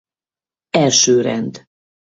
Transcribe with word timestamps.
Első 0.71 1.21
Rend 1.21 1.61